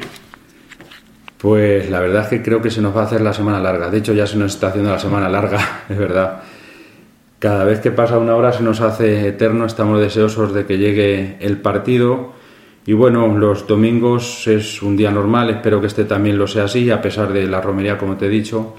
Pues 1.40 1.90
la 1.90 2.02
verdad 2.02 2.24
es 2.24 2.28
que 2.28 2.42
creo 2.44 2.62
que 2.62 2.70
se 2.70 2.82
nos 2.82 2.94
va 2.96 3.02
a 3.02 3.06
hacer 3.06 3.22
la 3.22 3.32
semana 3.32 3.62
larga. 3.62 3.90
De 3.90 4.00
hecho, 4.00 4.14
ya 4.14 4.28
se 4.28 4.36
nos 4.36 4.54
está 4.54 4.68
haciendo 4.68 4.92
la 4.92 5.00
semana 5.00 5.30
larga, 5.30 5.84
es 5.90 5.98
verdad. 5.98 6.42
Cada 7.40 7.64
vez 7.64 7.80
que 7.80 7.92
pasa 7.92 8.18
una 8.18 8.36
hora 8.36 8.52
se 8.52 8.62
nos 8.62 8.82
hace 8.82 9.26
eterno, 9.30 9.66
estamos 9.66 10.02
deseosos 10.02 10.54
de 10.54 10.66
que 10.66 10.78
llegue 10.78 11.38
el 11.40 11.58
partido. 11.62 12.34
Y 12.86 12.92
bueno, 12.92 13.38
los 13.38 13.68
domingos 13.68 14.48
es 14.48 14.82
un 14.82 14.98
día 14.98 15.12
normal, 15.12 15.50
espero 15.50 15.80
que 15.80 15.88
este 15.88 16.04
también 16.04 16.38
lo 16.38 16.46
sea 16.46 16.66
así, 16.66 16.92
a 16.92 17.02
pesar 17.02 17.32
de 17.32 17.48
la 17.48 17.62
romería, 17.62 17.98
como 17.98 18.18
te 18.18 18.26
he 18.26 18.30
dicho, 18.30 18.76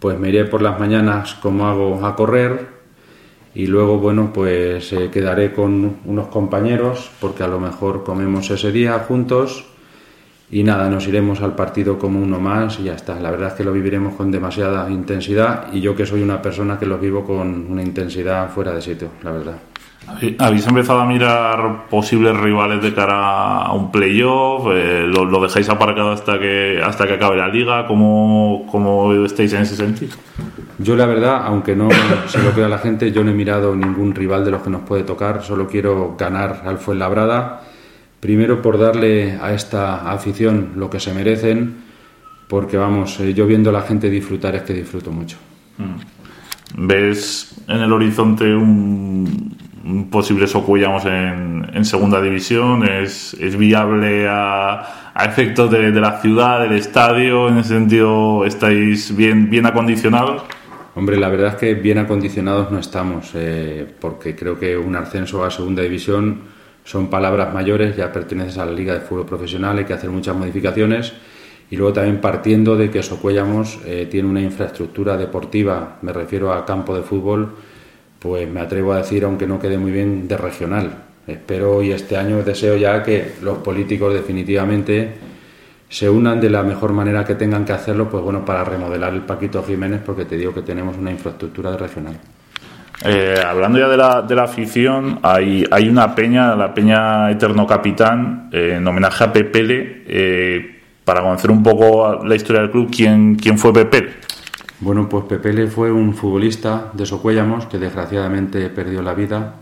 pues 0.00 0.18
me 0.18 0.30
iré 0.30 0.46
por 0.46 0.62
las 0.62 0.80
mañanas 0.80 1.34
como 1.34 1.68
hago 1.68 2.04
a 2.04 2.16
correr 2.16 2.80
y 3.54 3.66
luego, 3.66 3.98
bueno, 3.98 4.32
pues 4.32 4.92
eh, 4.92 5.10
quedaré 5.12 5.52
con 5.52 5.98
unos 6.04 6.28
compañeros 6.28 7.10
porque 7.20 7.44
a 7.44 7.48
lo 7.48 7.60
mejor 7.60 8.02
comemos 8.02 8.50
ese 8.50 8.72
día 8.72 8.98
juntos 9.00 9.69
y 10.52 10.64
nada, 10.64 10.88
nos 10.90 11.06
iremos 11.06 11.40
al 11.42 11.54
partido 11.54 11.98
como 11.98 12.20
uno 12.20 12.40
más 12.40 12.80
y 12.80 12.84
ya 12.84 12.94
está. 12.94 13.20
La 13.20 13.30
verdad 13.30 13.48
es 13.48 13.54
que 13.54 13.64
lo 13.64 13.72
viviremos 13.72 14.14
con 14.14 14.32
demasiada 14.32 14.90
intensidad 14.90 15.72
y 15.72 15.80
yo 15.80 15.94
que 15.94 16.04
soy 16.04 16.22
una 16.22 16.42
persona 16.42 16.78
que 16.78 16.86
lo 16.86 16.98
vivo 16.98 17.24
con 17.24 17.66
una 17.70 17.82
intensidad 17.82 18.50
fuera 18.50 18.72
de 18.72 18.82
sitio, 18.82 19.10
la 19.22 19.30
verdad. 19.30 19.56
¿Habéis 20.38 20.66
empezado 20.66 21.00
a 21.00 21.06
mirar 21.06 21.86
posibles 21.88 22.36
rivales 22.36 22.82
de 22.82 22.92
cara 22.92 23.58
a 23.58 23.72
un 23.74 23.92
playoff? 23.92 24.66
Eh, 24.72 25.06
¿lo, 25.06 25.40
dejáis 25.40 25.68
aparcado 25.68 26.10
hasta 26.10 26.38
que 26.40 26.80
hasta 26.82 27.06
que 27.06 27.14
acabe 27.14 27.36
la 27.36 27.46
liga? 27.46 27.86
¿Cómo, 27.86 28.66
¿Cómo 28.68 29.12
estáis 29.24 29.52
en 29.52 29.62
ese 29.62 29.76
sentido? 29.76 30.16
Yo 30.78 30.96
la 30.96 31.06
verdad, 31.06 31.42
aunque 31.44 31.76
no 31.76 31.90
se 32.26 32.42
lo 32.42 32.50
crea 32.50 32.68
la 32.68 32.78
gente, 32.78 33.12
yo 33.12 33.22
no 33.22 33.30
he 33.30 33.34
mirado 33.34 33.76
ningún 33.76 34.14
rival 34.14 34.44
de 34.44 34.50
los 34.50 34.62
que 34.62 34.70
nos 34.70 34.80
puede 34.80 35.04
tocar, 35.04 35.44
solo 35.44 35.68
quiero 35.68 36.16
ganar 36.18 36.62
al 36.64 36.78
Fuenlabrada 36.78 37.60
Primero 38.20 38.60
por 38.60 38.78
darle 38.78 39.38
a 39.40 39.54
esta 39.54 40.10
afición 40.10 40.72
lo 40.76 40.90
que 40.90 41.00
se 41.00 41.14
merecen, 41.14 41.76
porque 42.48 42.76
vamos, 42.76 43.18
eh, 43.20 43.32
yo 43.32 43.46
viendo 43.46 43.70
a 43.70 43.72
la 43.72 43.82
gente 43.82 44.10
disfrutar 44.10 44.54
es 44.54 44.62
que 44.62 44.74
disfruto 44.74 45.10
mucho. 45.10 45.38
Mm. 45.78 46.86
¿Ves 46.86 47.62
en 47.66 47.78
el 47.78 47.92
horizonte 47.92 48.54
un, 48.54 49.56
posible 50.10 50.46
Socuellamos 50.46 51.04
en, 51.06 51.68
en 51.72 51.84
segunda 51.84 52.20
división? 52.20 52.86
¿Es, 52.86 53.34
es 53.34 53.56
viable 53.56 54.28
a, 54.28 55.12
a 55.14 55.24
efectos 55.24 55.70
de, 55.70 55.90
la 55.92 56.20
ciudad, 56.20 56.60
del 56.60 56.72
estadio? 56.72 57.48
¿En 57.48 57.58
ese 57.58 57.70
sentido 57.70 58.44
estáis 58.44 59.14
bien, 59.16 59.50
bien 59.50 59.66
acondicionados? 59.66 60.42
Hombre, 60.94 61.16
la 61.16 61.28
verdad 61.28 61.48
es 61.50 61.54
que 61.56 61.74
bien 61.74 61.98
acondicionados 61.98 62.70
no 62.70 62.78
estamos, 62.78 63.30
eh, 63.34 63.86
porque 64.00 64.34
creo 64.34 64.58
que 64.58 64.76
un 64.76 64.96
ascenso 64.96 65.44
a 65.44 65.50
segunda 65.50 65.82
división 65.82 66.40
son 66.84 67.08
palabras 67.08 67.52
mayores, 67.52 67.96
ya 67.96 68.12
perteneces 68.12 68.58
a 68.58 68.66
la 68.66 68.72
Liga 68.72 68.94
de 68.94 69.00
Fútbol 69.00 69.26
Profesional, 69.26 69.78
hay 69.78 69.84
que 69.84 69.92
hacer 69.92 70.10
muchas 70.10 70.36
modificaciones 70.36 71.12
y 71.70 71.76
luego 71.76 71.92
también 71.92 72.20
partiendo 72.20 72.76
de 72.76 72.90
que 72.90 73.02
Socuellamos 73.02 73.78
eh, 73.84 74.08
tiene 74.10 74.28
una 74.28 74.40
infraestructura 74.40 75.16
deportiva, 75.16 75.98
me 76.02 76.12
refiero 76.12 76.52
a 76.52 76.66
campo 76.66 76.96
de 76.96 77.02
fútbol, 77.02 77.54
pues 78.18 78.48
me 78.48 78.60
atrevo 78.60 78.92
a 78.92 78.98
decir, 78.98 79.24
aunque 79.24 79.46
no 79.46 79.60
quede 79.60 79.78
muy 79.78 79.92
bien, 79.92 80.26
de 80.26 80.36
regional. 80.36 81.04
Espero 81.26 81.82
y 81.82 81.92
este 81.92 82.16
año 82.16 82.42
deseo 82.42 82.76
ya 82.76 83.02
que 83.02 83.34
los 83.42 83.58
políticos 83.58 84.12
definitivamente 84.12 85.14
se 85.88 86.10
unan 86.10 86.40
de 86.40 86.50
la 86.50 86.62
mejor 86.62 86.92
manera 86.92 87.24
que 87.24 87.34
tengan 87.34 87.64
que 87.64 87.72
hacerlo, 87.72 88.08
pues 88.08 88.22
bueno, 88.22 88.44
para 88.44 88.64
remodelar 88.64 89.12
el 89.12 89.22
Paquito 89.22 89.62
Jiménez, 89.62 90.00
porque 90.04 90.24
te 90.24 90.36
digo 90.36 90.52
que 90.52 90.62
tenemos 90.62 90.96
una 90.96 91.10
infraestructura 91.10 91.70
de 91.70 91.76
regional. 91.76 92.20
Eh, 93.02 93.34
hablando 93.46 93.78
ya 93.78 93.88
de 93.88 93.96
la, 93.96 94.22
de 94.22 94.34
la 94.34 94.42
afición, 94.44 95.20
hay, 95.22 95.64
hay 95.70 95.88
una 95.88 96.14
peña, 96.14 96.54
la 96.54 96.74
peña 96.74 97.30
Eterno 97.30 97.66
Capitán, 97.66 98.50
eh, 98.52 98.74
en 98.76 98.86
homenaje 98.86 99.24
a 99.24 99.32
Pepele, 99.32 100.04
eh, 100.06 100.80
para 101.04 101.22
conocer 101.22 101.50
un 101.50 101.62
poco 101.62 102.22
la 102.24 102.34
historia 102.34 102.60
del 102.60 102.70
club, 102.70 102.90
¿quién, 102.94 103.36
quién 103.36 103.58
fue 103.58 103.72
Pepele? 103.72 104.10
Bueno, 104.80 105.08
pues 105.08 105.24
Pepele 105.24 105.66
fue 105.66 105.90
un 105.90 106.14
futbolista 106.14 106.90
de 106.92 107.06
Socuéllamos 107.06 107.66
que 107.66 107.78
desgraciadamente 107.78 108.68
perdió 108.68 109.02
la 109.02 109.14
vida. 109.14 109.54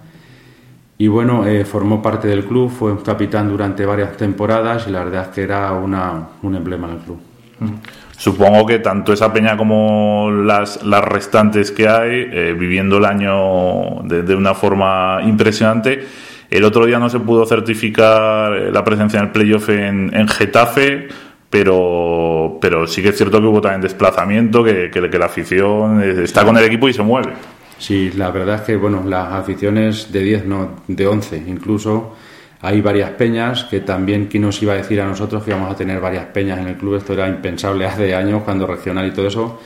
Y 0.97 1.07
bueno, 1.07 1.45
formó 1.64 2.02
parte 2.02 2.26
del 2.26 2.45
club, 2.45 2.71
fue 2.71 2.90
un 2.90 2.99
capitán 2.99 3.49
durante 3.49 3.87
varias 3.87 4.16
temporadas 4.16 4.87
y 4.88 4.90
la 4.90 5.04
verdad 5.04 5.23
es 5.23 5.28
que 5.28 5.42
era 5.42 5.73
una, 5.73 6.28
un 6.42 6.57
emblema 6.57 6.88
del 6.88 6.99
club. 6.99 7.21
Mm. 7.61 7.75
Supongo 8.18 8.66
que 8.66 8.80
tanto 8.80 9.12
esa 9.12 9.32
peña 9.32 9.56
como 9.56 10.28
las, 10.32 10.84
las 10.84 11.04
restantes 11.04 11.70
que 11.70 11.88
hay, 11.88 12.26
eh, 12.32 12.56
viviendo 12.58 12.98
el 12.98 13.04
año 13.04 14.02
de, 14.02 14.34
una 14.34 14.54
forma 14.54 15.20
impresionante. 15.25 16.04
El 16.50 16.64
otro 16.64 16.84
día 16.84 16.98
no 16.98 17.08
se 17.08 17.20
pudo 17.20 17.46
certificar 17.46 18.56
eh, 18.56 18.72
la 18.72 18.82
presencia 18.82 19.20
en 19.20 19.26
el 19.26 19.30
playoff 19.30 19.68
en, 19.68 20.12
en 20.12 20.26
Getafe, 20.26 21.06
pero, 21.48 22.58
pero 22.60 22.88
sí 22.88 23.02
que 23.02 23.10
es 23.10 23.16
cierto 23.16 23.40
que 23.40 23.46
hubo 23.46 23.60
también 23.60 23.82
desplazamiento, 23.82 24.64
que, 24.64 24.90
que, 24.90 25.00
la 25.00 25.26
afición 25.26 26.02
está 26.02 26.44
con 26.44 26.58
el 26.58 26.64
equipo 26.64 26.88
y 26.88 26.92
se 26.92 27.02
mueve. 27.02 27.34
Sí, 27.78 28.10
la 28.16 28.32
verdad 28.32 28.56
es 28.56 28.60
que 28.62 28.75
bueno, 28.75 29.04
las 29.06 29.32
aficiones 29.32 30.10
de 30.10 30.20
10, 30.25 30.46
no, 30.46 30.70
de 30.88 31.06
11 31.06 31.44
incluso 31.46 32.16
hay 32.60 32.80
varias 32.80 33.10
peñas 33.10 33.64
que 33.64 33.80
también, 33.80 34.26
¿quién 34.26 34.42
nos 34.42 34.60
iba 34.62 34.72
a 34.72 34.76
decir 34.76 35.00
a 35.00 35.06
nosotros 35.06 35.44
que 35.44 35.50
íbamos 35.50 35.70
a 35.70 35.76
tener 35.76 36.00
varias 36.00 36.26
peñas 36.26 36.58
en 36.58 36.68
el 36.68 36.76
club? 36.76 36.96
Esto 36.96 37.12
era 37.12 37.28
impensable 37.28 37.86
hace 37.86 38.14
años 38.14 38.42
cuando 38.42 38.66
regional 38.66 39.06
y 39.06 39.12
todo 39.12 39.28
eso. 39.28 39.60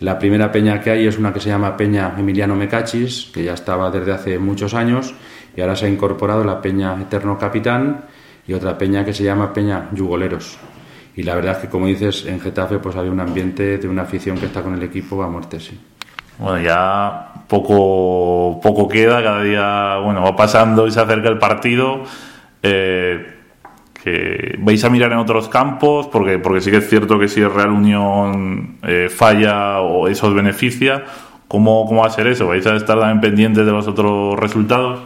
La 0.00 0.18
primera 0.18 0.50
peña 0.50 0.80
que 0.80 0.90
hay 0.90 1.06
es 1.06 1.16
una 1.18 1.32
que 1.32 1.38
se 1.38 1.48
llama 1.48 1.76
Peña 1.76 2.14
Emiliano 2.18 2.56
Mecachis, 2.56 3.30
que 3.32 3.44
ya 3.44 3.54
estaba 3.54 3.90
desde 3.90 4.12
hace 4.12 4.38
muchos 4.38 4.74
años, 4.74 5.14
y 5.56 5.60
ahora 5.60 5.76
se 5.76 5.86
ha 5.86 5.88
incorporado 5.88 6.42
la 6.42 6.60
Peña 6.60 7.00
Eterno 7.00 7.38
Capitán 7.38 8.04
y 8.46 8.52
otra 8.52 8.76
peña 8.76 9.04
que 9.04 9.14
se 9.14 9.22
llama 9.22 9.52
Peña 9.52 9.88
Yugoleros. 9.92 10.58
Y 11.16 11.22
la 11.22 11.36
verdad 11.36 11.52
es 11.52 11.58
que, 11.58 11.68
como 11.68 11.86
dices, 11.86 12.26
en 12.26 12.40
Getafe 12.40 12.78
pues 12.78 12.96
había 12.96 13.12
un 13.12 13.20
ambiente 13.20 13.78
de 13.78 13.88
una 13.88 14.02
afición 14.02 14.36
que 14.36 14.46
está 14.46 14.62
con 14.62 14.74
el 14.74 14.82
equipo 14.82 15.22
a 15.22 15.28
muerte, 15.28 15.60
sí. 15.60 15.78
Bueno, 16.38 16.60
ya 16.60 17.32
poco, 17.48 18.60
poco 18.62 18.88
queda, 18.88 19.22
cada 19.22 19.42
día 19.42 19.96
bueno, 19.98 20.22
va 20.22 20.36
pasando 20.36 20.86
y 20.86 20.90
se 20.90 21.00
acerca 21.00 21.28
el 21.28 21.38
partido. 21.38 22.02
Eh, 22.62 23.30
que 24.04 24.58
vais 24.58 24.84
a 24.84 24.90
mirar 24.90 25.12
en 25.12 25.18
otros 25.18 25.48
campos, 25.48 26.08
porque, 26.08 26.38
porque 26.38 26.60
sí 26.60 26.70
que 26.70 26.76
es 26.76 26.88
cierto 26.88 27.18
que 27.18 27.26
si 27.26 27.40
el 27.40 27.50
Real 27.50 27.70
Unión 27.70 28.76
eh, 28.82 29.08
falla 29.08 29.80
o 29.80 30.08
eso 30.08 30.26
os 30.26 30.34
beneficia, 30.34 31.04
¿cómo, 31.48 31.86
¿cómo 31.86 32.02
va 32.02 32.08
a 32.08 32.10
ser 32.10 32.26
eso? 32.26 32.46
¿Vais 32.46 32.66
a 32.66 32.76
estar 32.76 32.98
también 32.98 33.22
pendientes 33.22 33.64
de 33.64 33.72
los 33.72 33.88
otros 33.88 34.38
resultados? 34.38 35.00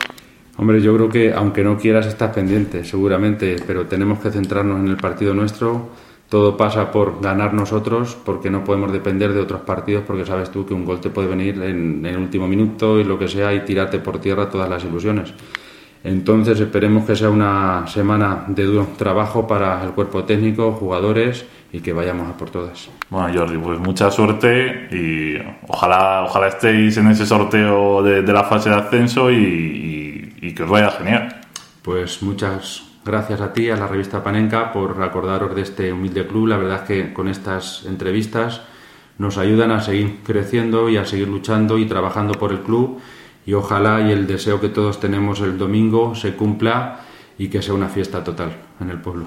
Hombre, 0.56 0.80
yo 0.80 0.96
creo 0.96 1.08
que 1.08 1.32
aunque 1.32 1.62
no 1.62 1.78
quieras 1.78 2.06
estás 2.06 2.34
pendiente, 2.34 2.84
seguramente, 2.84 3.54
pero 3.64 3.86
tenemos 3.86 4.18
que 4.18 4.32
centrarnos 4.32 4.80
en 4.80 4.88
el 4.88 4.96
partido 4.96 5.32
nuestro 5.32 5.90
todo 6.28 6.56
pasa 6.56 6.90
por 6.92 7.20
ganar 7.22 7.54
nosotros 7.54 8.16
porque 8.24 8.50
no 8.50 8.62
podemos 8.62 8.92
depender 8.92 9.32
de 9.32 9.40
otros 9.40 9.62
partidos 9.62 10.04
porque 10.06 10.26
sabes 10.26 10.50
tú 10.50 10.66
que 10.66 10.74
un 10.74 10.84
gol 10.84 11.00
te 11.00 11.10
puede 11.10 11.28
venir 11.28 11.62
en, 11.62 12.04
el 12.04 12.18
último 12.18 12.46
minuto 12.46 13.00
y 13.00 13.04
lo 13.04 13.18
que 13.18 13.28
sea 13.28 13.54
y 13.54 13.64
tirarte 13.64 13.98
por 13.98 14.20
tierra 14.20 14.50
todas 14.50 14.68
las 14.68 14.84
ilusiones. 14.84 15.32
Entonces 16.04 16.60
esperemos 16.60 17.06
que 17.06 17.16
sea 17.16 17.30
una 17.30 17.86
semana 17.86 18.44
de 18.46 18.64
duro 18.64 18.88
trabajo 18.96 19.46
para 19.46 19.82
el 19.82 19.90
cuerpo 19.90 20.24
técnico, 20.24 20.72
jugadores 20.72 21.44
y 21.72 21.80
que 21.80 21.92
vayamos 21.92 22.28
a 22.28 22.36
por 22.36 22.50
todas. 22.50 22.88
Bueno 23.08 23.36
Jordi, 23.36 23.58
pues 23.58 23.78
mucha 23.78 24.10
suerte 24.10 24.88
y 24.92 25.36
ojalá, 25.66 26.24
ojalá 26.24 26.48
estéis 26.48 26.96
en 26.98 27.08
ese 27.08 27.24
sorteo 27.24 28.02
de, 28.02 28.22
la 28.22 28.44
fase 28.44 28.68
de 28.68 28.76
ascenso 28.76 29.30
y, 29.30 30.34
y 30.40 30.52
que 30.54 30.62
os 30.62 30.70
vaya 30.70 30.90
genial. 30.90 31.40
Pues 31.82 32.22
muchas 32.22 32.87
Gracias 33.08 33.40
a 33.40 33.54
ti, 33.54 33.70
a 33.70 33.76
la 33.76 33.86
revista 33.86 34.22
Panenka, 34.22 34.70
por 34.70 35.02
acordaros 35.02 35.54
de 35.54 35.62
este 35.62 35.90
humilde 35.94 36.26
club. 36.26 36.46
La 36.46 36.58
verdad 36.58 36.82
es 36.82 36.86
que 36.86 37.14
con 37.14 37.28
estas 37.28 37.86
entrevistas 37.86 38.60
nos 39.16 39.38
ayudan 39.38 39.70
a 39.70 39.80
seguir 39.80 40.18
creciendo 40.26 40.90
y 40.90 40.98
a 40.98 41.06
seguir 41.06 41.26
luchando 41.26 41.78
y 41.78 41.86
trabajando 41.86 42.34
por 42.34 42.52
el 42.52 42.60
club. 42.60 43.00
Y 43.46 43.54
ojalá 43.54 44.02
y 44.02 44.12
el 44.12 44.26
deseo 44.26 44.60
que 44.60 44.68
todos 44.68 45.00
tenemos 45.00 45.40
el 45.40 45.56
domingo 45.56 46.14
se 46.14 46.34
cumpla 46.34 47.00
y 47.38 47.48
que 47.48 47.62
sea 47.62 47.72
una 47.72 47.88
fiesta 47.88 48.22
total 48.22 48.52
en 48.78 48.90
el 48.90 49.00
pueblo. 49.00 49.24